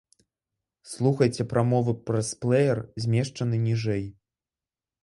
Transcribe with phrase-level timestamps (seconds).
[0.93, 4.05] Слухайце прамовы праз плэер, змешчаны ніжэй.